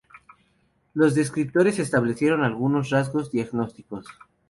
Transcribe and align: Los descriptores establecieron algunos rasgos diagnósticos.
Los 0.95 1.13
descriptores 1.13 1.77
establecieron 1.77 2.43
algunos 2.43 2.89
rasgos 2.89 3.29
diagnósticos. 3.31 4.07